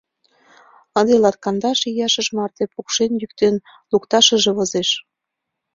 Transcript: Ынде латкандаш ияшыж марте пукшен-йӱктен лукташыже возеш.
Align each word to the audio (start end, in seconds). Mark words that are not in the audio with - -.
Ынде 0.99 1.15
латкандаш 1.23 1.79
ияшыж 1.89 2.27
марте 2.37 2.63
пукшен-йӱктен 2.73 3.55
лукташыже 3.91 4.51
возеш. 4.57 4.89